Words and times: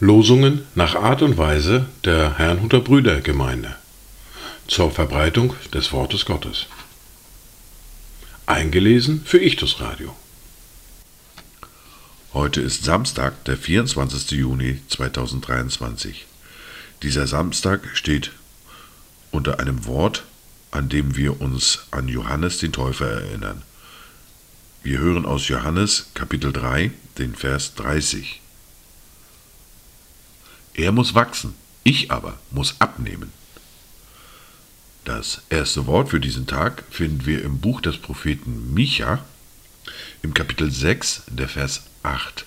Losungen 0.00 0.66
nach 0.74 0.94
Art 0.94 1.22
und 1.22 1.38
Weise 1.38 1.86
der 2.04 2.38
Herrnhuter 2.38 2.80
Brüdergemeinde 2.80 3.76
zur 4.66 4.90
Verbreitung 4.90 5.54
des 5.72 5.92
Wortes 5.92 6.24
Gottes. 6.24 6.66
Eingelesen 8.46 9.22
für 9.24 9.38
Ichtus 9.38 9.80
Radio. 9.80 10.16
Heute 12.32 12.60
ist 12.60 12.84
Samstag, 12.84 13.44
der 13.44 13.56
24. 13.56 14.32
Juni 14.32 14.80
2023. 14.88 16.26
Dieser 17.02 17.26
Samstag 17.26 17.88
steht 17.94 18.32
unter 19.30 19.60
einem 19.60 19.86
Wort, 19.86 20.24
an 20.70 20.88
dem 20.88 21.16
wir 21.16 21.40
uns 21.40 21.86
an 21.90 22.08
Johannes 22.08 22.58
den 22.58 22.72
Täufer 22.72 23.06
erinnern. 23.06 23.62
Wir 24.82 24.98
hören 24.98 25.26
aus 25.26 25.48
Johannes 25.48 26.10
Kapitel 26.14 26.52
3, 26.52 26.90
den 27.18 27.34
Vers 27.34 27.74
30. 27.74 28.40
Er 30.74 30.92
muss 30.92 31.14
wachsen, 31.14 31.54
ich 31.84 32.10
aber 32.10 32.38
muss 32.50 32.80
abnehmen. 32.80 33.32
Das 35.04 35.42
erste 35.48 35.86
Wort 35.86 36.10
für 36.10 36.20
diesen 36.20 36.46
Tag 36.46 36.84
finden 36.90 37.24
wir 37.26 37.42
im 37.42 37.60
Buch 37.60 37.80
des 37.80 37.96
Propheten 37.96 38.74
Micha, 38.74 39.24
im 40.22 40.34
Kapitel 40.34 40.70
6, 40.70 41.22
der 41.28 41.48
Vers 41.48 41.84
8. 42.02 42.44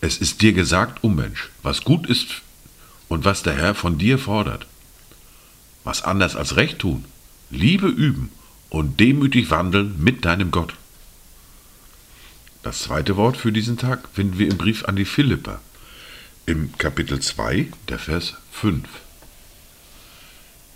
Es 0.00 0.16
ist 0.16 0.40
dir 0.40 0.54
gesagt, 0.54 1.04
um 1.04 1.16
Mensch, 1.16 1.50
was 1.62 1.84
gut 1.84 2.08
ist 2.08 2.42
und 3.08 3.24
was 3.24 3.42
der 3.42 3.54
Herr 3.54 3.74
von 3.74 3.98
dir 3.98 4.18
fordert. 4.18 4.66
Was 5.84 6.02
anders 6.02 6.36
als 6.36 6.56
Recht 6.56 6.78
tun, 6.78 7.04
Liebe 7.50 7.88
üben 7.88 8.30
und 8.68 9.00
demütig 9.00 9.50
wandeln 9.50 10.02
mit 10.02 10.24
deinem 10.24 10.50
Gott. 10.50 10.74
Das 12.62 12.80
zweite 12.80 13.16
Wort 13.16 13.36
für 13.36 13.52
diesen 13.52 13.78
Tag 13.78 14.08
finden 14.12 14.38
wir 14.38 14.48
im 14.48 14.58
Brief 14.58 14.84
an 14.84 14.94
die 14.96 15.04
Philipper, 15.04 15.60
im 16.46 16.76
Kapitel 16.78 17.20
2, 17.20 17.68
der 17.88 17.98
Vers 17.98 18.34
5. 18.52 18.86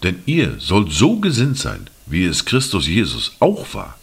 Denn 0.02 0.22
ihr 0.26 0.58
sollt 0.58 0.92
so 0.92 1.20
gesinnt 1.20 1.58
sein, 1.58 1.88
wie 2.06 2.24
es 2.24 2.44
Christus 2.44 2.86
Jesus 2.86 3.36
auch 3.40 3.72
war. 3.74 3.98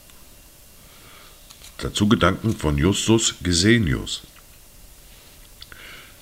Dazu 1.79 2.07
Gedanken 2.07 2.55
von 2.55 2.77
Justus 2.77 3.35
Gesenius. 3.41 4.21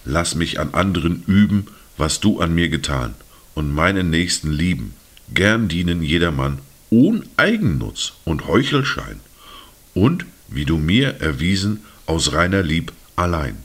Lass 0.06 0.36
mich 0.36 0.60
an 0.60 0.74
anderen 0.74 1.24
üben, 1.26 1.68
was 1.98 2.22
du 2.22 2.40
an 2.40 2.56
mir 2.56 2.70
getan, 2.70 3.16
und 3.60 3.76
meinen 3.76 4.10
Nächsten 4.10 4.54
lieben, 4.54 4.94
gern 5.34 5.68
dienen 5.68 6.02
jedermann, 6.02 6.60
ohn 6.90 7.26
Eigennutz 7.36 8.14
und 8.24 8.48
Heuchelschein, 8.48 9.20
und, 9.94 10.26
wie 10.48 10.64
du 10.64 10.78
mir 10.78 11.20
erwiesen, 11.20 11.82
aus 12.06 12.32
reiner 12.32 12.64
Lieb 12.64 12.94
allein. 13.18 13.58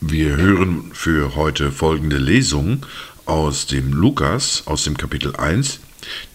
Wir 0.00 0.36
hören 0.36 0.92
für 0.92 1.34
heute 1.34 1.72
folgende 1.72 2.18
Lesungen 2.18 2.86
aus 3.24 3.66
dem 3.66 3.92
Lukas, 3.92 4.62
aus 4.66 4.84
dem 4.84 4.96
Kapitel 4.96 5.34
1, 5.34 5.80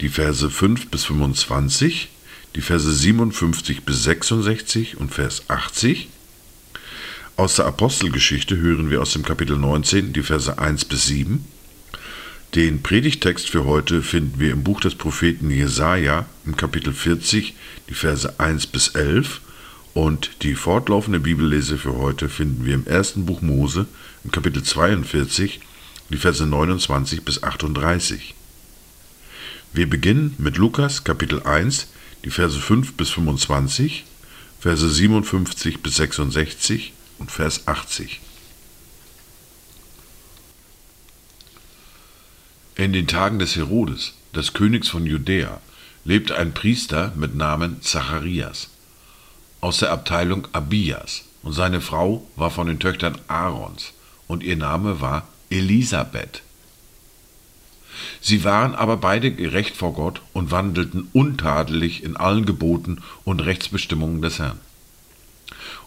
die 0.02 0.10
Verse 0.10 0.50
5 0.50 0.90
bis 0.90 1.06
25, 1.06 2.10
die 2.56 2.62
Verse 2.62 2.92
57 2.92 3.86
bis 3.86 4.04
66 4.04 4.98
und 4.98 5.14
Vers 5.14 5.44
80. 5.48 6.10
Aus 7.38 7.56
der 7.56 7.66
Apostelgeschichte 7.66 8.58
hören 8.58 8.90
wir 8.90 9.02
aus 9.02 9.14
dem 9.14 9.24
Kapitel 9.24 9.58
19 9.58 10.12
die 10.12 10.24
Verse 10.24 10.60
1 10.60 10.84
bis 10.84 11.06
7. 11.06 11.46
Den 12.56 12.81
Predigtext 12.81 13.50
für 13.50 13.66
heute 13.66 14.02
finden 14.02 14.40
wir 14.40 14.52
im 14.52 14.64
Buch 14.64 14.80
des 14.80 14.95
Propheten 14.95 15.52
Jesaja 15.52 16.26
im 16.45 16.56
Kapitel 16.56 16.94
40, 16.94 17.53
die 17.90 17.94
Verse 17.94 18.40
1 18.40 18.67
bis 18.67 18.90
11 18.90 19.42
und 19.94 20.44
die 20.44 20.56
fortlaufende 20.56 21.20
Bibellese 21.20 21.78
für 21.78 21.98
heute 21.98 22.30
finden 22.30 22.66
wir 22.66 22.74
im 22.74 22.88
ersten 22.88 23.25
Buch 23.25 23.41
Mose, 23.41 23.85
im 24.24 24.31
Kapitel 24.31 24.63
42, 24.63 25.59
die 26.09 26.18
Verse 26.18 26.46
29 26.46 27.24
bis 27.24 27.44
38. 27.44 28.34
Wir 29.74 29.90
beginnen 29.90 30.34
mit 30.38 30.58
Lukas, 30.58 31.03
Kapitel 31.03 31.44
1, 31.44 31.88
die 32.24 32.29
Verse 32.29 32.58
5 32.58 32.94
bis 32.94 33.09
25, 33.09 34.06
Verse 34.62 34.90
57 34.90 35.84
bis 35.84 35.97
66 35.97 36.94
und 37.19 37.29
Vers 37.29 37.68
80. 37.68 38.22
In 42.80 42.94
den 42.94 43.08
Tagen 43.08 43.40
des 43.40 43.56
Herodes, 43.56 44.14
des 44.36 44.54
Königs 44.54 44.88
von 44.88 45.08
Judäa, 45.08 45.62
lebte 46.06 46.38
ein 46.38 46.54
Priester 46.54 47.12
mit 47.16 47.34
Namen 47.34 47.82
Zacharias 47.82 48.70
aus 49.62 49.80
der 49.80 49.92
Abteilung 49.92 50.48
Abias, 50.54 51.24
und 51.42 51.54
seine 51.54 51.82
Frau 51.82 52.28
war 52.36 52.52
von 52.52 52.68
den 52.68 52.78
Töchtern 52.80 53.18
Aarons, 53.28 53.94
und 54.28 54.44
ihr 54.44 54.58
Name 54.58 55.02
war 55.02 55.28
Elisabeth. 55.50 56.44
Sie 58.22 58.44
waren 58.44 58.76
aber 58.76 58.98
beide 58.98 59.32
gerecht 59.32 59.76
vor 59.76 59.94
Gott 59.94 60.22
und 60.34 60.52
wandelten 60.52 61.09
untadelig 61.14 62.04
in 62.04 62.16
allen 62.16 62.46
Geboten 62.46 63.02
und 63.24 63.40
Rechtsbestimmungen 63.40 64.22
des 64.22 64.38
Herrn. 64.38 64.59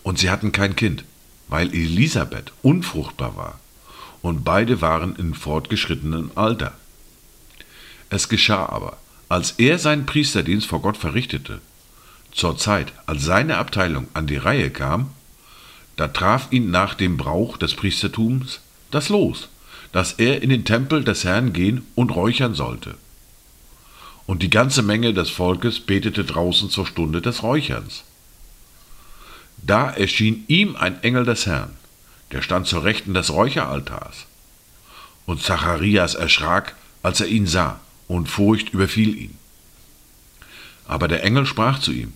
Und 0.02 0.18
sie 0.18 0.28
hatten 0.28 0.50
kein 0.50 0.74
Kind, 0.74 1.04
weil 1.46 1.68
Elisabeth 1.68 2.52
unfruchtbar 2.62 3.36
war, 3.36 3.60
und 4.22 4.42
beide 4.42 4.80
waren 4.80 5.14
in 5.14 5.34
fortgeschrittenem 5.34 6.32
Alter. 6.34 6.72
Es 8.10 8.28
geschah 8.28 8.66
aber, 8.66 8.98
als 9.28 9.52
er 9.52 9.78
seinen 9.78 10.04
Priesterdienst 10.04 10.66
vor 10.66 10.82
Gott 10.82 10.96
verrichtete, 10.96 11.60
zur 12.32 12.58
Zeit, 12.58 12.92
als 13.06 13.24
seine 13.24 13.56
Abteilung 13.56 14.08
an 14.14 14.26
die 14.26 14.36
Reihe 14.36 14.70
kam, 14.70 15.10
da 15.96 16.08
traf 16.08 16.48
ihn 16.50 16.70
nach 16.70 16.94
dem 16.94 17.16
Brauch 17.16 17.56
des 17.56 17.74
Priestertums 17.74 18.60
das 18.90 19.08
Los, 19.08 19.48
dass 19.92 20.14
er 20.14 20.42
in 20.42 20.50
den 20.50 20.64
Tempel 20.64 21.04
des 21.04 21.24
Herrn 21.24 21.52
gehen 21.52 21.86
und 21.94 22.10
räuchern 22.10 22.54
sollte. 22.54 22.96
Und 24.26 24.42
die 24.42 24.50
ganze 24.50 24.82
Menge 24.82 25.12
des 25.12 25.30
Volkes 25.30 25.80
betete 25.80 26.24
draußen 26.24 26.70
zur 26.70 26.86
Stunde 26.86 27.20
des 27.20 27.42
Räucherns. 27.42 28.04
Da 29.58 29.90
erschien 29.90 30.44
ihm 30.48 30.76
ein 30.76 31.02
Engel 31.02 31.24
des 31.24 31.46
Herrn, 31.46 31.76
der 32.32 32.42
stand 32.42 32.66
zur 32.66 32.84
Rechten 32.84 33.12
des 33.14 33.30
Räucheraltars. 33.32 34.26
Und 35.26 35.42
Zacharias 35.42 36.14
erschrak, 36.14 36.76
als 37.02 37.20
er 37.20 37.26
ihn 37.26 37.46
sah, 37.46 37.80
und 38.10 38.28
Furcht 38.28 38.74
überfiel 38.74 39.16
ihn. 39.16 39.38
Aber 40.88 41.06
der 41.06 41.22
Engel 41.22 41.46
sprach 41.46 41.78
zu 41.78 41.92
ihm, 41.92 42.12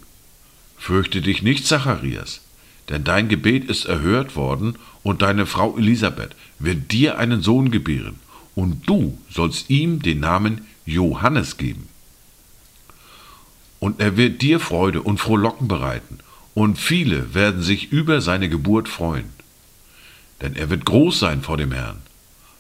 Fürchte 0.77 1.23
dich 1.23 1.41
nicht, 1.43 1.69
Zacharias, 1.69 2.41
denn 2.89 3.05
dein 3.05 3.29
Gebet 3.29 3.71
ist 3.71 3.85
erhört 3.85 4.35
worden, 4.35 4.77
und 5.05 5.23
deine 5.23 5.47
Frau 5.47 5.79
Elisabeth 5.79 6.35
wird 6.59 6.91
dir 6.91 7.19
einen 7.19 7.43
Sohn 7.43 7.71
gebären, 7.71 8.19
und 8.57 8.89
du 8.89 9.17
sollst 9.31 9.71
ihm 9.71 10.03
den 10.03 10.19
Namen 10.19 10.67
Johannes 10.85 11.59
geben. 11.59 11.89
Und 13.79 14.01
er 14.01 14.17
wird 14.17 14.43
dir 14.43 14.59
Freude 14.59 15.01
und 15.01 15.19
Frohlocken 15.19 15.69
bereiten, 15.69 16.19
und 16.55 16.77
viele 16.77 17.35
werden 17.35 17.63
sich 17.63 17.93
über 17.93 18.21
seine 18.21 18.49
Geburt 18.49 18.89
freuen. 18.89 19.31
Denn 20.43 20.57
er 20.57 20.71
wird 20.71 20.85
groß 20.87 21.21
sein 21.21 21.43
vor 21.43 21.57
dem 21.57 21.71
Herrn. 21.71 22.03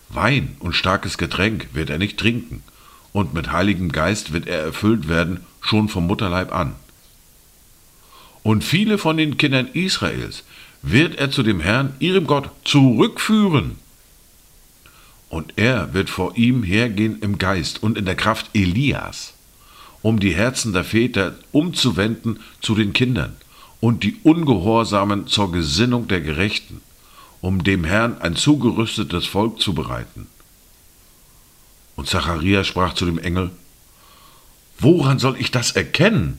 Wein 0.08 0.56
und 0.60 0.74
starkes 0.74 1.18
Getränk 1.18 1.70
wird 1.72 1.90
er 1.90 1.98
nicht 1.98 2.16
trinken, 2.16 2.62
und 3.14 3.32
mit 3.32 3.52
heiligem 3.52 3.92
Geist 3.92 4.32
wird 4.32 4.48
er 4.48 4.58
erfüllt 4.58 5.08
werden, 5.08 5.46
schon 5.60 5.88
vom 5.88 6.08
Mutterleib 6.08 6.52
an. 6.52 6.74
Und 8.42 8.64
viele 8.64 8.98
von 8.98 9.16
den 9.16 9.36
Kindern 9.36 9.68
Israels 9.72 10.42
wird 10.82 11.14
er 11.14 11.30
zu 11.30 11.44
dem 11.44 11.60
Herrn, 11.60 11.94
ihrem 12.00 12.26
Gott, 12.26 12.50
zurückführen. 12.64 13.76
Und 15.30 15.52
er 15.56 15.94
wird 15.94 16.10
vor 16.10 16.36
ihm 16.36 16.64
hergehen 16.64 17.20
im 17.20 17.38
Geist 17.38 17.84
und 17.84 17.96
in 17.96 18.04
der 18.04 18.16
Kraft 18.16 18.50
Elias, 18.52 19.34
um 20.02 20.18
die 20.18 20.34
Herzen 20.34 20.72
der 20.72 20.84
Väter 20.84 21.36
umzuwenden 21.52 22.40
zu 22.60 22.74
den 22.74 22.92
Kindern 22.92 23.36
und 23.78 24.02
die 24.02 24.16
Ungehorsamen 24.24 25.28
zur 25.28 25.52
Gesinnung 25.52 26.08
der 26.08 26.20
Gerechten, 26.20 26.80
um 27.40 27.62
dem 27.62 27.84
Herrn 27.84 28.18
ein 28.18 28.34
zugerüstetes 28.34 29.26
Volk 29.26 29.60
zu 29.60 29.72
bereiten. 29.72 30.26
Und 31.96 32.08
Zacharias 32.08 32.66
sprach 32.66 32.94
zu 32.94 33.04
dem 33.06 33.18
Engel, 33.18 33.50
Woran 34.78 35.18
soll 35.18 35.36
ich 35.38 35.50
das 35.50 35.72
erkennen? 35.72 36.38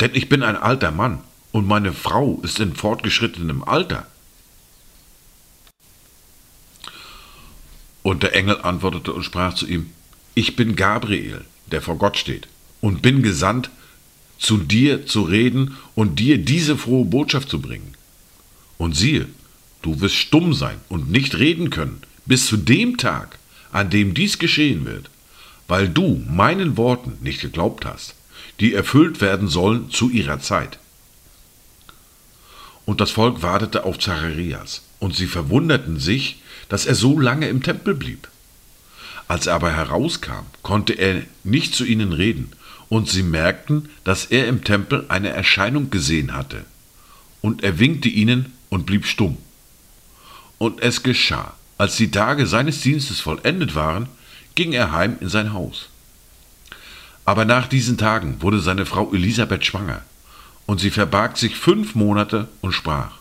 Denn 0.00 0.10
ich 0.14 0.28
bin 0.28 0.42
ein 0.42 0.56
alter 0.56 0.90
Mann 0.90 1.20
und 1.52 1.66
meine 1.66 1.92
Frau 1.92 2.40
ist 2.42 2.60
in 2.60 2.74
fortgeschrittenem 2.74 3.64
Alter. 3.64 4.06
Und 8.02 8.22
der 8.22 8.34
Engel 8.34 8.60
antwortete 8.60 9.12
und 9.12 9.22
sprach 9.22 9.54
zu 9.54 9.66
ihm, 9.66 9.90
ich 10.34 10.56
bin 10.56 10.76
Gabriel, 10.76 11.44
der 11.70 11.80
vor 11.80 11.96
Gott 11.96 12.18
steht, 12.18 12.48
und 12.80 13.02
bin 13.02 13.22
gesandt, 13.22 13.70
zu 14.38 14.58
dir 14.58 15.06
zu 15.06 15.22
reden 15.22 15.76
und 15.94 16.18
dir 16.18 16.38
diese 16.38 16.76
frohe 16.76 17.06
Botschaft 17.06 17.48
zu 17.48 17.60
bringen. 17.60 17.94
Und 18.76 18.94
siehe, 18.94 19.28
du 19.80 20.00
wirst 20.00 20.16
stumm 20.16 20.52
sein 20.52 20.80
und 20.88 21.10
nicht 21.10 21.38
reden 21.38 21.70
können, 21.70 22.02
bis 22.26 22.46
zu 22.46 22.56
dem 22.56 22.98
Tag, 22.98 23.38
an 23.74 23.90
dem 23.90 24.14
dies 24.14 24.38
geschehen 24.38 24.86
wird, 24.86 25.10
weil 25.66 25.88
du 25.88 26.24
meinen 26.30 26.76
Worten 26.76 27.18
nicht 27.20 27.40
geglaubt 27.40 27.84
hast, 27.84 28.14
die 28.60 28.72
erfüllt 28.72 29.20
werden 29.20 29.48
sollen 29.48 29.90
zu 29.90 30.10
ihrer 30.10 30.38
Zeit. 30.38 30.78
Und 32.86 33.00
das 33.00 33.10
Volk 33.10 33.42
wartete 33.42 33.84
auf 33.84 33.98
Zacharias, 33.98 34.82
und 35.00 35.16
sie 35.16 35.26
verwunderten 35.26 35.98
sich, 35.98 36.40
dass 36.68 36.86
er 36.86 36.94
so 36.94 37.18
lange 37.18 37.48
im 37.48 37.64
Tempel 37.64 37.94
blieb. 37.94 38.28
Als 39.26 39.48
er 39.48 39.54
aber 39.54 39.72
herauskam, 39.72 40.46
konnte 40.62 40.92
er 40.92 41.22
nicht 41.42 41.74
zu 41.74 41.84
ihnen 41.84 42.12
reden, 42.12 42.52
und 42.88 43.08
sie 43.08 43.24
merkten, 43.24 43.88
dass 44.04 44.26
er 44.26 44.46
im 44.46 44.62
Tempel 44.62 45.06
eine 45.08 45.30
Erscheinung 45.30 45.90
gesehen 45.90 46.32
hatte. 46.32 46.64
Und 47.40 47.64
er 47.64 47.80
winkte 47.80 48.08
ihnen 48.08 48.52
und 48.68 48.86
blieb 48.86 49.04
stumm. 49.04 49.36
Und 50.58 50.80
es 50.80 51.02
geschah, 51.02 51.54
als 51.76 51.96
die 51.96 52.10
Tage 52.10 52.46
seines 52.46 52.80
Dienstes 52.80 53.20
vollendet 53.20 53.74
waren, 53.74 54.08
ging 54.54 54.72
er 54.72 54.92
heim 54.92 55.16
in 55.20 55.28
sein 55.28 55.52
Haus. 55.52 55.88
Aber 57.24 57.44
nach 57.44 57.66
diesen 57.66 57.98
Tagen 57.98 58.40
wurde 58.40 58.60
seine 58.60 58.86
Frau 58.86 59.12
Elisabeth 59.12 59.64
schwanger, 59.64 60.02
und 60.66 60.78
sie 60.80 60.90
verbarg 60.90 61.36
sich 61.36 61.56
fünf 61.56 61.94
Monate 61.94 62.48
und 62.60 62.72
sprach, 62.72 63.18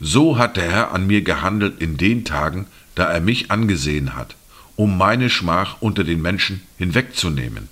So 0.00 0.38
hat 0.38 0.56
der 0.56 0.70
Herr 0.70 0.92
an 0.92 1.06
mir 1.06 1.22
gehandelt 1.22 1.80
in 1.80 1.96
den 1.96 2.24
Tagen, 2.24 2.66
da 2.94 3.04
er 3.10 3.20
mich 3.20 3.50
angesehen 3.50 4.14
hat, 4.14 4.36
um 4.76 4.96
meine 4.96 5.28
Schmach 5.28 5.76
unter 5.80 6.04
den 6.04 6.22
Menschen 6.22 6.62
hinwegzunehmen. 6.78 7.68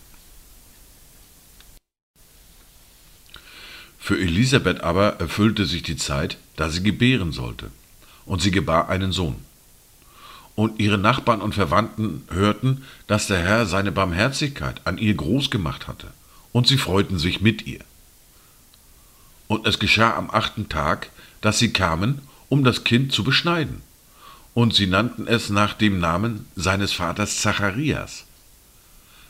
Für 3.99 4.19
Elisabeth 4.19 4.81
aber 4.81 5.21
erfüllte 5.21 5.65
sich 5.65 5.85
die 5.85 5.97
Zeit, 5.97 6.37
da 6.57 6.69
sie 6.69 6.83
gebären 6.83 7.31
sollte, 7.31 7.71
und 8.27 8.43
sie 8.43 8.51
gebar 8.51 8.89
einen 8.89 9.13
Sohn. 9.13 9.37
Und 10.55 10.81
ihre 10.81 10.99
Nachbarn 10.99 11.41
und 11.41 11.55
Verwandten 11.55 12.25
hörten, 12.31 12.85
dass 13.07 13.27
der 13.27 13.39
Herr 13.39 13.67
seine 13.67 13.93
Barmherzigkeit 13.93 14.81
an 14.85 14.99
ihr 14.99 15.15
groß 15.15 15.51
gemacht 15.51 15.89
hatte, 15.89 16.09
und 16.53 16.67
sie 16.67 16.77
freuten 16.77 17.19
sich 17.19 17.41
mit 17.41 17.67
ihr. 17.67 17.81
Und 19.49 19.67
es 19.67 19.79
geschah 19.79 20.15
am 20.15 20.31
achten 20.31 20.69
Tag, 20.69 21.11
dass 21.41 21.59
sie 21.59 21.73
kamen, 21.73 22.21
um 22.49 22.65
das 22.65 22.85
Kind 22.85 23.13
zu 23.13 23.25
beschneiden. 23.25 23.83
Und 24.55 24.75
sie 24.75 24.87
nannten 24.87 25.27
es 25.27 25.49
nach 25.49 25.73
dem 25.73 25.99
Namen 25.99 26.47
seines 26.55 26.93
Vaters 26.93 27.41
Zacharias. 27.41 28.25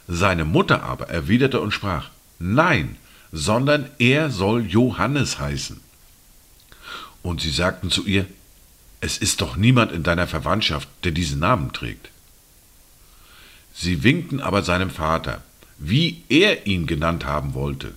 Seine 0.09 0.45
Mutter 0.45 0.83
aber 0.83 1.09
erwiderte 1.09 1.61
und 1.61 1.73
sprach, 1.73 2.11
Nein, 2.41 2.97
sondern 3.31 3.89
er 3.99 4.31
soll 4.31 4.67
Johannes 4.67 5.39
heißen. 5.39 5.81
Und 7.23 7.41
sie 7.41 7.51
sagten 7.51 7.91
zu 7.91 8.05
ihr, 8.05 8.27
es 9.03 9.19
ist 9.19 9.41
doch 9.41 9.57
niemand 9.57 9.91
in 9.91 10.05
deiner 10.05 10.29
Verwandtschaft, 10.29 10.89
der 11.03 11.11
diesen 11.11 11.41
Namen 11.41 11.73
trägt. 11.73 12.09
Sie 13.75 14.05
winkten 14.05 14.41
aber 14.41 14.63
seinem 14.63 14.91
Vater, 14.91 15.43
wie 15.77 16.23
er 16.29 16.69
ihn 16.69 16.87
genannt 16.87 17.27
haben 17.27 17.53
wollte. 17.53 17.95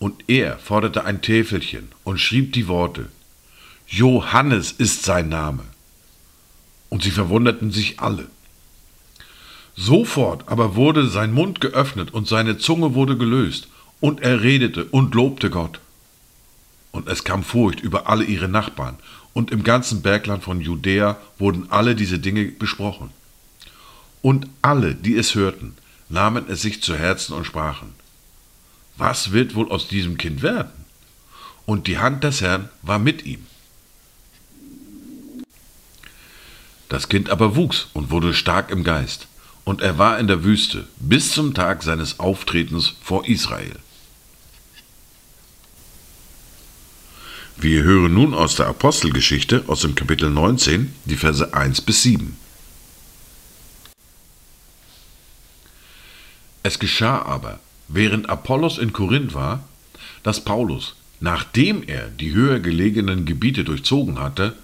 Und 0.00 0.24
er 0.26 0.58
forderte 0.58 1.04
ein 1.04 1.22
Täfelchen 1.22 1.92
und 2.02 2.18
schrieb 2.18 2.52
die 2.52 2.66
Worte, 2.66 3.10
Johannes 3.86 4.72
ist 4.72 5.04
sein 5.04 5.28
Name. 5.28 5.62
Und 6.88 7.04
sie 7.04 7.12
verwunderten 7.12 7.70
sich 7.70 8.00
alle. 8.00 8.26
Sofort 9.76 10.48
aber 10.48 10.74
wurde 10.74 11.06
sein 11.06 11.32
Mund 11.32 11.60
geöffnet 11.60 12.12
und 12.12 12.26
seine 12.26 12.58
Zunge 12.58 12.94
wurde 12.94 13.16
gelöst, 13.16 13.68
und 14.00 14.20
er 14.20 14.42
redete 14.42 14.84
und 14.86 15.14
lobte 15.14 15.48
Gott. 15.48 15.78
Und 16.92 17.08
es 17.08 17.24
kam 17.24 17.42
Furcht 17.42 17.80
über 17.80 18.08
alle 18.08 18.24
ihre 18.24 18.48
Nachbarn, 18.48 18.98
und 19.32 19.50
im 19.50 19.64
ganzen 19.64 20.02
Bergland 20.02 20.44
von 20.44 20.60
Judäa 20.60 21.16
wurden 21.38 21.70
alle 21.70 21.96
diese 21.96 22.18
Dinge 22.18 22.44
besprochen. 22.44 23.10
Und 24.20 24.46
alle, 24.60 24.94
die 24.94 25.16
es 25.16 25.34
hörten, 25.34 25.74
nahmen 26.08 26.44
es 26.48 26.62
sich 26.62 26.82
zu 26.82 26.94
Herzen 26.94 27.32
und 27.32 27.46
sprachen, 27.46 27.94
was 28.96 29.32
wird 29.32 29.54
wohl 29.54 29.70
aus 29.70 29.88
diesem 29.88 30.18
Kind 30.18 30.42
werden? 30.42 30.70
Und 31.64 31.86
die 31.86 31.98
Hand 31.98 32.22
des 32.24 32.42
Herrn 32.42 32.68
war 32.82 32.98
mit 32.98 33.24
ihm. 33.24 33.46
Das 36.90 37.08
Kind 37.08 37.30
aber 37.30 37.56
wuchs 37.56 37.88
und 37.94 38.10
wurde 38.10 38.34
stark 38.34 38.70
im 38.70 38.84
Geist, 38.84 39.28
und 39.64 39.80
er 39.80 39.96
war 39.96 40.18
in 40.18 40.26
der 40.26 40.44
Wüste 40.44 40.86
bis 40.98 41.32
zum 41.32 41.54
Tag 41.54 41.82
seines 41.82 42.20
Auftretens 42.20 42.94
vor 43.00 43.26
Israel. 43.26 43.76
Wir 47.56 47.82
hören 47.82 48.14
nun 48.14 48.34
aus 48.34 48.56
der 48.56 48.66
Apostelgeschichte 48.66 49.64
aus 49.66 49.82
dem 49.82 49.94
Kapitel 49.94 50.30
19 50.30 50.92
die 51.04 51.16
Verse 51.16 51.54
1 51.54 51.82
bis 51.82 52.02
7. 52.02 52.36
Es 56.62 56.78
geschah 56.78 57.22
aber, 57.22 57.60
während 57.88 58.28
Apollos 58.28 58.78
in 58.78 58.92
Korinth 58.92 59.34
war, 59.34 59.64
dass 60.22 60.44
Paulus, 60.44 60.96
nachdem 61.20 61.82
er 61.82 62.08
die 62.08 62.32
höher 62.32 62.58
gelegenen 62.58 63.26
Gebiete 63.26 63.64
durchzogen 63.64 64.18
hatte, 64.18 64.56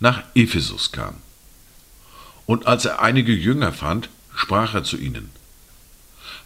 nach 0.00 0.22
Ephesus 0.34 0.92
kam. 0.92 1.14
Und 2.46 2.66
als 2.66 2.84
er 2.84 3.02
einige 3.02 3.32
Jünger 3.32 3.72
fand, 3.72 4.08
sprach 4.34 4.74
er 4.74 4.84
zu 4.84 4.96
ihnen, 4.96 5.30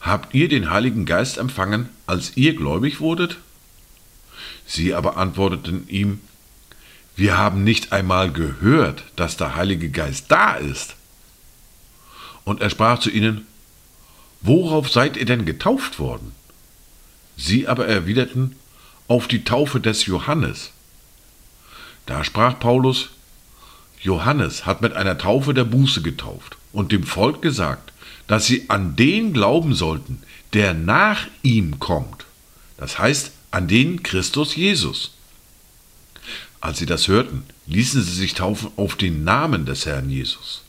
Habt 0.00 0.34
ihr 0.34 0.48
den 0.48 0.70
Heiligen 0.70 1.04
Geist 1.06 1.38
empfangen, 1.38 1.88
als 2.06 2.36
ihr 2.36 2.56
gläubig 2.56 2.98
wurdet? 2.98 3.38
Sie 4.74 4.94
aber 4.94 5.18
antworteten 5.18 5.86
ihm, 5.88 6.20
wir 7.14 7.36
haben 7.36 7.62
nicht 7.62 7.92
einmal 7.92 8.32
gehört, 8.32 9.04
dass 9.16 9.36
der 9.36 9.54
Heilige 9.54 9.90
Geist 9.90 10.30
da 10.30 10.54
ist. 10.54 10.96
Und 12.44 12.62
er 12.62 12.70
sprach 12.70 12.98
zu 12.98 13.10
ihnen, 13.10 13.46
Worauf 14.40 14.90
seid 14.90 15.18
ihr 15.18 15.26
denn 15.26 15.44
getauft 15.44 15.98
worden? 15.98 16.32
Sie 17.36 17.68
aber 17.68 17.86
erwiderten, 17.86 18.56
auf 19.08 19.28
die 19.28 19.44
Taufe 19.44 19.78
des 19.78 20.06
Johannes. 20.06 20.70
Da 22.06 22.24
sprach 22.24 22.58
Paulus, 22.58 23.10
Johannes 24.00 24.64
hat 24.64 24.80
mit 24.80 24.94
einer 24.94 25.18
Taufe 25.18 25.52
der 25.52 25.64
Buße 25.64 26.00
getauft 26.00 26.56
und 26.72 26.92
dem 26.92 27.02
Volk 27.02 27.42
gesagt, 27.42 27.92
dass 28.26 28.46
sie 28.46 28.70
an 28.70 28.96
den 28.96 29.34
glauben 29.34 29.74
sollten, 29.74 30.22
der 30.54 30.72
nach 30.72 31.26
ihm 31.42 31.78
kommt. 31.78 32.24
Das 32.78 32.98
heißt, 32.98 33.32
an 33.52 33.68
den 33.68 34.02
Christus 34.02 34.56
Jesus. 34.56 35.12
Als 36.60 36.78
sie 36.78 36.86
das 36.86 37.06
hörten, 37.06 37.44
ließen 37.66 38.02
sie 38.02 38.14
sich 38.14 38.34
taufen 38.34 38.70
auf 38.76 38.96
den 38.96 39.24
Namen 39.24 39.66
des 39.66 39.86
Herrn 39.86 40.10
Jesus. 40.10 40.62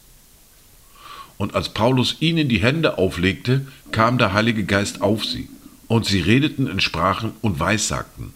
Und 1.37 1.55
als 1.55 1.69
Paulus 1.69 2.17
ihnen 2.19 2.49
die 2.49 2.61
Hände 2.61 2.97
auflegte, 2.97 3.65
kam 3.91 4.17
der 4.17 4.33
Heilige 4.33 4.65
Geist 4.65 5.01
auf 5.01 5.25
sie, 5.25 5.49
und 5.87 6.05
sie 6.05 6.19
redeten 6.19 6.67
in 6.67 6.79
Sprachen 6.79 7.33
und 7.41 7.59
weissagten. 7.59 8.33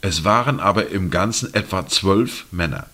Es 0.00 0.24
waren 0.24 0.60
aber 0.60 0.88
im 0.88 1.10
Ganzen 1.10 1.54
etwa 1.54 1.86
zwölf 1.86 2.46
Männer. 2.50 2.88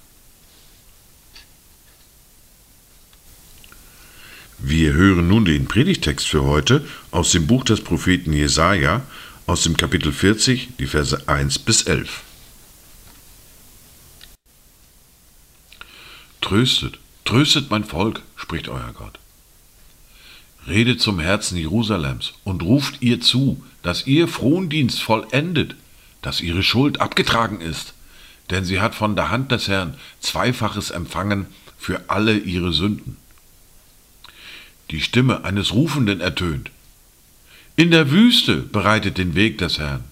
Wir 4.59 4.93
hören 4.93 5.27
nun 5.27 5.45
den 5.45 5.67
Predigtext 5.67 6.29
für 6.29 6.45
heute 6.45 6.87
aus 7.11 7.33
dem 7.33 7.47
Buch 7.47 7.65
des 7.65 7.83
Propheten 7.83 8.33
Jesaja, 8.33 9.03
aus 9.51 9.65
dem 9.65 9.77
Kapitel 9.77 10.13
40, 10.13 10.77
die 10.79 10.87
Verse 10.87 11.27
1 11.27 11.59
bis 11.59 11.83
11. 11.83 12.23
Tröstet, 16.41 17.01
tröstet 17.25 17.69
mein 17.69 17.83
Volk, 17.83 18.23
spricht 18.37 18.69
euer 18.69 18.93
Gott. 18.95 19.19
Redet 20.69 21.01
zum 21.01 21.19
Herzen 21.19 21.57
Jerusalems 21.57 22.35
und 22.45 22.63
ruft 22.63 23.03
ihr 23.03 23.21
zu, 23.21 23.61
dass 23.83 24.07
ihr 24.07 24.29
Frondienst 24.29 25.03
vollendet, 25.03 25.75
dass 26.23 26.41
ihre 26.41 26.63
Schuld 26.63 27.01
abgetragen 27.01 27.61
ist, 27.61 27.95
denn 28.51 28.65
sie 28.65 28.81
hat 28.81 28.95
von 28.95 29.17
der 29.17 29.31
Hand 29.31 29.51
des 29.51 29.67
Herrn 29.67 29.97
Zweifaches 30.21 30.93
empfangen 30.93 31.47
für 31.77 32.05
alle 32.07 32.39
ihre 32.39 32.73
Sünden. 32.73 33.17
Die 34.93 35.01
Stimme 35.01 35.43
eines 35.43 35.73
Rufenden 35.73 36.21
ertönt, 36.21 36.71
in 37.81 37.91
der 37.91 38.11
Wüste 38.11 38.57
bereitet 38.57 39.17
den 39.17 39.35
Weg 39.35 39.57
des 39.57 39.79
Herrn, 39.79 40.05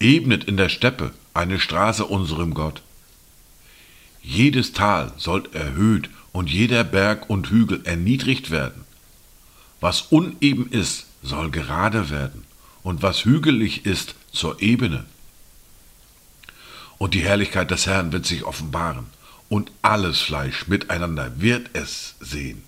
ebnet 0.00 0.44
in 0.44 0.56
der 0.56 0.70
Steppe 0.70 1.12
eine 1.34 1.60
Straße 1.60 2.02
unserem 2.02 2.54
Gott. 2.54 2.80
Jedes 4.22 4.72
Tal 4.72 5.12
soll 5.18 5.46
erhöht 5.52 6.08
und 6.32 6.48
jeder 6.48 6.82
Berg 6.82 7.28
und 7.28 7.50
Hügel 7.50 7.82
erniedrigt 7.84 8.50
werden. 8.50 8.86
Was 9.82 10.00
uneben 10.00 10.70
ist, 10.70 11.04
soll 11.22 11.50
gerade 11.50 12.08
werden, 12.08 12.44
und 12.82 13.02
was 13.02 13.26
hügelig 13.26 13.84
ist, 13.84 14.14
zur 14.32 14.62
Ebene. 14.62 15.04
Und 16.96 17.12
die 17.12 17.20
Herrlichkeit 17.20 17.70
des 17.70 17.86
Herrn 17.86 18.12
wird 18.12 18.24
sich 18.24 18.44
offenbaren, 18.44 19.08
und 19.50 19.70
alles 19.82 20.22
Fleisch 20.22 20.68
miteinander 20.68 21.38
wird 21.38 21.68
es 21.74 22.14
sehen, 22.20 22.62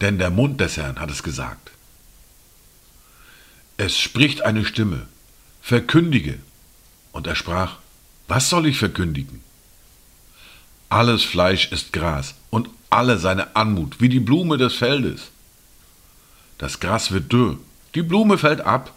denn 0.00 0.20
der 0.20 0.30
Mund 0.30 0.60
des 0.60 0.76
Herrn 0.76 1.00
hat 1.00 1.10
es 1.10 1.24
gesagt. 1.24 1.72
Es 3.76 3.98
spricht 3.98 4.42
eine 4.42 4.64
Stimme, 4.64 5.06
verkündige. 5.60 6.38
Und 7.12 7.26
er 7.26 7.34
sprach, 7.34 7.76
was 8.28 8.48
soll 8.48 8.66
ich 8.66 8.78
verkündigen? 8.78 9.40
Alles 10.88 11.22
Fleisch 11.22 11.72
ist 11.72 11.92
Gras 11.92 12.34
und 12.50 12.68
alle 12.90 13.18
seine 13.18 13.56
Anmut 13.56 14.00
wie 14.00 14.08
die 14.08 14.20
Blume 14.20 14.58
des 14.58 14.74
Feldes. 14.74 15.30
Das 16.58 16.80
Gras 16.80 17.10
wird 17.10 17.32
dürr, 17.32 17.58
die 17.94 18.02
Blume 18.02 18.38
fällt 18.38 18.60
ab 18.60 18.92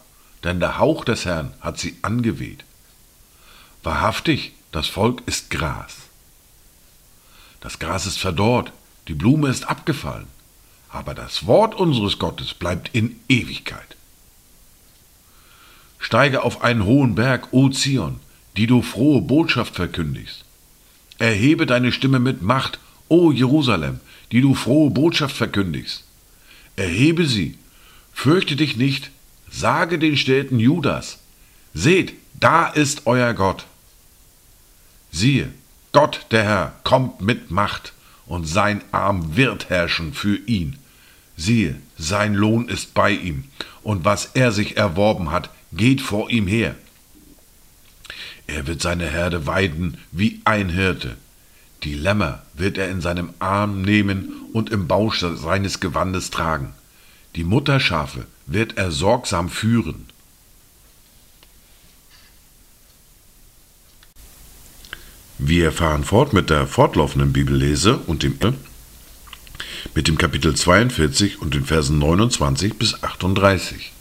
denn 0.46 0.60
der 0.60 0.78
Hauch 0.78 1.04
des 1.04 1.24
Herrn 1.24 1.52
hat 1.60 1.76
sie 1.76 1.96
angeweht. 2.02 2.64
Wahrhaftig, 3.82 4.52
das 4.70 4.86
Volk 4.86 5.22
ist 5.26 5.50
Gras. 5.50 5.96
Das 7.60 7.80
Gras 7.80 8.06
ist 8.06 8.18
verdorrt, 8.18 8.72
die 9.08 9.14
Blume 9.14 9.48
ist 9.48 9.68
abgefallen, 9.68 10.28
aber 10.88 11.14
das 11.14 11.46
Wort 11.46 11.74
unseres 11.74 12.20
Gottes 12.20 12.54
bleibt 12.54 12.94
in 12.94 13.18
Ewigkeit. 13.28 13.95
Steige 15.98 16.42
auf 16.42 16.62
einen 16.62 16.84
hohen 16.84 17.14
Berg, 17.14 17.48
O 17.52 17.68
Zion, 17.68 18.20
die 18.56 18.66
du 18.66 18.82
frohe 18.82 19.20
Botschaft 19.20 19.74
verkündigst. 19.74 20.44
Erhebe 21.18 21.66
deine 21.66 21.92
Stimme 21.92 22.18
mit 22.20 22.42
Macht, 22.42 22.78
O 23.08 23.30
Jerusalem, 23.30 24.00
die 24.32 24.40
du 24.40 24.54
frohe 24.54 24.90
Botschaft 24.90 25.36
verkündigst. 25.36 26.04
Erhebe 26.76 27.26
sie, 27.26 27.56
fürchte 28.12 28.56
dich 28.56 28.76
nicht, 28.76 29.10
sage 29.50 29.98
den 29.98 30.16
Städten 30.16 30.58
Judas, 30.58 31.18
seht, 31.72 32.14
da 32.34 32.66
ist 32.66 33.06
euer 33.06 33.32
Gott. 33.32 33.64
Siehe, 35.10 35.50
Gott 35.92 36.26
der 36.30 36.44
Herr 36.44 36.74
kommt 36.84 37.20
mit 37.20 37.50
Macht, 37.50 37.92
und 38.26 38.44
sein 38.46 38.82
Arm 38.90 39.36
wird 39.36 39.70
herrschen 39.70 40.12
für 40.12 40.36
ihn. 40.36 40.76
Siehe, 41.36 41.76
sein 41.96 42.34
Lohn 42.34 42.68
ist 42.68 42.92
bei 42.92 43.12
ihm, 43.12 43.44
und 43.82 44.04
was 44.04 44.30
er 44.34 44.52
sich 44.52 44.76
erworben 44.76 45.30
hat, 45.30 45.50
geht 45.72 46.00
vor 46.00 46.30
ihm 46.30 46.46
her. 46.46 46.76
Er 48.46 48.66
wird 48.66 48.80
seine 48.80 49.08
Herde 49.08 49.46
weiden 49.46 49.98
wie 50.12 50.40
ein 50.44 50.68
Hirte. 50.68 51.16
Die 51.82 51.94
Lämmer 51.94 52.42
wird 52.54 52.78
er 52.78 52.88
in 52.88 53.00
seinem 53.00 53.30
Arm 53.38 53.82
nehmen 53.82 54.32
und 54.52 54.70
im 54.70 54.86
Bausch 54.86 55.20
seines 55.20 55.80
Gewandes 55.80 56.30
tragen. 56.30 56.72
Die 57.34 57.44
Mutterschafe 57.44 58.26
wird 58.46 58.78
er 58.78 58.90
sorgsam 58.90 59.48
führen. 59.50 60.06
Wir 65.38 65.70
fahren 65.70 66.04
fort 66.04 66.32
mit 66.32 66.48
der 66.48 66.66
fortlaufenden 66.66 67.32
Bibellese 67.32 67.98
und 67.98 68.22
dem 68.22 68.38
mit 69.94 70.08
dem 70.08 70.18
Kapitel 70.18 70.54
42 70.54 71.40
und 71.40 71.54
den 71.54 71.64
Versen 71.64 71.98
29 71.98 72.78
bis 72.78 73.02
38. 73.02 73.92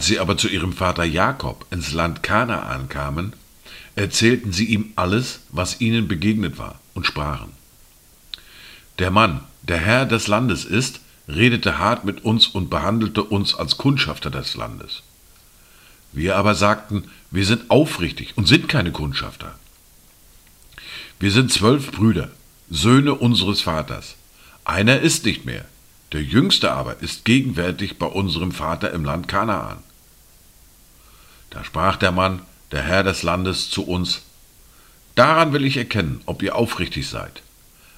Als 0.00 0.06
sie 0.06 0.18
aber 0.18 0.38
zu 0.38 0.48
ihrem 0.48 0.72
Vater 0.72 1.04
Jakob 1.04 1.66
ins 1.70 1.92
Land 1.92 2.22
Kanaan 2.22 2.88
kamen, 2.88 3.34
erzählten 3.96 4.50
sie 4.50 4.64
ihm 4.64 4.94
alles, 4.96 5.40
was 5.50 5.82
ihnen 5.82 6.08
begegnet 6.08 6.56
war, 6.56 6.80
und 6.94 7.04
sprachen. 7.04 7.52
Der 8.98 9.10
Mann, 9.10 9.42
der 9.60 9.76
Herr 9.76 10.06
des 10.06 10.26
Landes 10.26 10.64
ist, 10.64 11.00
redete 11.28 11.76
hart 11.76 12.06
mit 12.06 12.24
uns 12.24 12.46
und 12.46 12.70
behandelte 12.70 13.22
uns 13.22 13.54
als 13.54 13.76
Kundschafter 13.76 14.30
des 14.30 14.56
Landes. 14.56 15.02
Wir 16.12 16.38
aber 16.38 16.54
sagten, 16.54 17.04
wir 17.30 17.44
sind 17.44 17.70
aufrichtig 17.70 18.38
und 18.38 18.48
sind 18.48 18.70
keine 18.70 18.92
Kundschafter. 18.92 19.58
Wir 21.18 21.30
sind 21.30 21.52
zwölf 21.52 21.92
Brüder, 21.92 22.30
Söhne 22.70 23.16
unseres 23.16 23.60
Vaters. 23.60 24.16
Einer 24.64 25.00
ist 25.00 25.26
nicht 25.26 25.44
mehr, 25.44 25.66
der 26.12 26.22
jüngste 26.22 26.72
aber 26.72 27.02
ist 27.02 27.26
gegenwärtig 27.26 27.98
bei 27.98 28.06
unserem 28.06 28.52
Vater 28.52 28.92
im 28.94 29.04
Land 29.04 29.28
Kanaan. 29.28 29.82
Da 31.50 31.64
sprach 31.64 31.96
der 31.96 32.12
Mann, 32.12 32.42
der 32.72 32.82
Herr 32.82 33.02
des 33.02 33.22
Landes, 33.22 33.70
zu 33.70 33.86
uns, 33.86 34.22
Daran 35.14 35.52
will 35.52 35.64
ich 35.64 35.76
erkennen, 35.76 36.20
ob 36.26 36.42
ihr 36.42 36.56
aufrichtig 36.56 37.08
seid. 37.08 37.42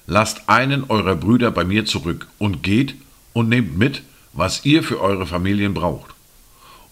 Lasst 0.07 0.49
einen 0.49 0.83
eurer 0.89 1.15
Brüder 1.15 1.51
bei 1.51 1.63
mir 1.63 1.85
zurück 1.85 2.27
und 2.37 2.63
geht 2.63 2.95
und 3.31 3.49
nehmt 3.49 3.77
mit, 3.77 4.01
was 4.33 4.65
ihr 4.65 4.83
für 4.83 4.99
eure 4.99 5.25
Familien 5.25 5.73
braucht. 5.73 6.13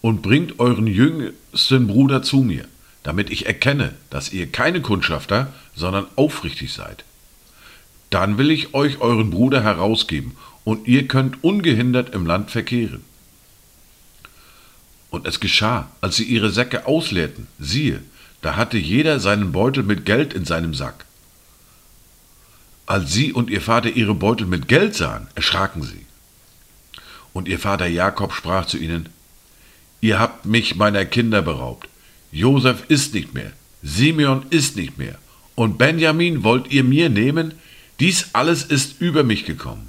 Und 0.00 0.22
bringt 0.22 0.58
euren 0.58 0.86
jüngsten 0.86 1.86
Bruder 1.86 2.22
zu 2.22 2.38
mir, 2.38 2.66
damit 3.02 3.30
ich 3.30 3.46
erkenne, 3.46 3.94
dass 4.10 4.32
ihr 4.32 4.50
keine 4.50 4.80
Kundschafter, 4.80 5.52
sondern 5.74 6.06
aufrichtig 6.16 6.72
seid. 6.72 7.04
Dann 8.10 8.38
will 8.38 8.50
ich 8.50 8.74
euch 8.74 9.00
euren 9.00 9.30
Bruder 9.30 9.62
herausgeben 9.62 10.36
und 10.64 10.88
ihr 10.88 11.08
könnt 11.08 11.44
ungehindert 11.44 12.14
im 12.14 12.26
Land 12.26 12.50
verkehren. 12.50 13.04
Und 15.12 15.26
es 15.26 15.40
geschah, 15.40 15.90
als 16.00 16.16
sie 16.16 16.24
ihre 16.24 16.50
Säcke 16.50 16.86
ausleerten, 16.86 17.46
siehe, 17.58 18.00
da 18.40 18.56
hatte 18.56 18.78
jeder 18.78 19.20
seinen 19.20 19.52
Beutel 19.52 19.82
mit 19.82 20.06
Geld 20.06 20.32
in 20.32 20.46
seinem 20.46 20.72
Sack. 20.72 21.04
Als 22.86 23.12
sie 23.12 23.30
und 23.34 23.50
ihr 23.50 23.60
Vater 23.60 23.90
ihre 23.90 24.14
Beutel 24.14 24.46
mit 24.46 24.68
Geld 24.68 24.94
sahen, 24.94 25.28
erschraken 25.34 25.82
sie. 25.82 26.06
Und 27.34 27.46
ihr 27.46 27.58
Vater 27.58 27.86
Jakob 27.86 28.32
sprach 28.32 28.64
zu 28.64 28.78
ihnen, 28.78 29.10
Ihr 30.00 30.18
habt 30.18 30.46
mich 30.46 30.76
meiner 30.76 31.04
Kinder 31.04 31.42
beraubt. 31.42 31.90
Josef 32.32 32.84
ist 32.88 33.12
nicht 33.12 33.34
mehr, 33.34 33.52
Simeon 33.82 34.46
ist 34.48 34.76
nicht 34.76 34.96
mehr, 34.96 35.18
und 35.54 35.76
Benjamin 35.76 36.42
wollt 36.42 36.72
ihr 36.72 36.84
mir 36.84 37.10
nehmen? 37.10 37.52
Dies 38.00 38.30
alles 38.32 38.64
ist 38.64 38.98
über 39.02 39.24
mich 39.24 39.44
gekommen. 39.44 39.88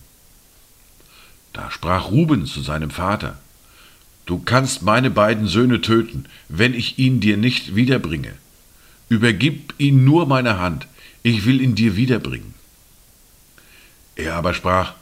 Da 1.53 1.71
sprach 1.71 2.11
Ruben 2.11 2.45
zu 2.45 2.61
seinem 2.61 2.89
Vater, 2.89 3.39
Du 4.25 4.39
kannst 4.39 4.81
meine 4.83 5.09
beiden 5.09 5.47
Söhne 5.47 5.81
töten, 5.81 6.25
wenn 6.47 6.73
ich 6.73 6.97
ihn 6.97 7.19
dir 7.19 7.37
nicht 7.37 7.75
wiederbringe. 7.75 8.33
Übergib 9.09 9.73
ihn 9.77 10.05
nur 10.05 10.25
meiner 10.25 10.59
Hand, 10.59 10.87
ich 11.23 11.45
will 11.45 11.61
ihn 11.61 11.75
dir 11.75 11.95
wiederbringen. 11.95 12.53
Er 14.15 14.35
aber 14.35 14.53
sprach, 14.53 14.93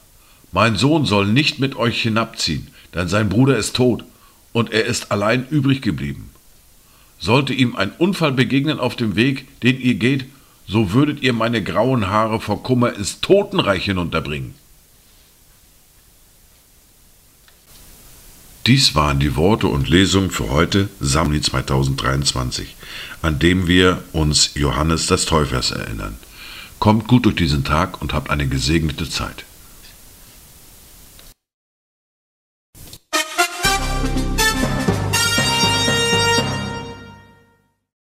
Mein 0.51 0.75
Sohn 0.75 1.05
soll 1.05 1.27
nicht 1.27 1.59
mit 1.59 1.75
euch 1.75 2.01
hinabziehen, 2.01 2.67
denn 2.93 3.07
sein 3.07 3.29
Bruder 3.29 3.57
ist 3.57 3.75
tot, 3.75 4.03
und 4.53 4.71
er 4.71 4.85
ist 4.85 5.11
allein 5.11 5.47
übrig 5.47 5.81
geblieben. 5.81 6.29
Sollte 7.19 7.53
ihm 7.53 7.75
ein 7.75 7.91
Unfall 7.91 8.31
begegnen 8.31 8.79
auf 8.79 8.95
dem 8.95 9.15
Weg, 9.15 9.47
den 9.61 9.79
ihr 9.79 9.95
geht, 9.95 10.25
so 10.67 10.93
würdet 10.93 11.21
ihr 11.21 11.33
meine 11.33 11.63
grauen 11.63 12.07
Haare 12.07 12.39
vor 12.39 12.63
Kummer 12.63 12.95
ins 12.95 13.21
Totenreich 13.21 13.85
hinunterbringen. 13.85 14.55
Dies 18.68 18.94
waren 18.94 19.20
die 19.20 19.36
Worte 19.36 19.65
und 19.68 19.89
Lesungen 19.89 20.30
für 20.30 20.51
heute, 20.51 20.89
Samni 21.00 21.41
2023, 21.41 22.75
an 23.24 23.39
dem 23.39 23.68
wir 23.68 24.03
uns 24.13 24.51
Johannes 24.53 25.08
des 25.08 25.25
Täufers 25.25 25.72
erinnern. 25.72 26.15
Kommt 26.77 27.08
gut 27.08 27.25
durch 27.25 27.36
diesen 27.36 27.63
Tag 27.63 28.03
und 28.03 28.13
habt 28.13 28.30
eine 28.30 28.48
gesegnete 28.48 29.10
Zeit. 29.10 29.46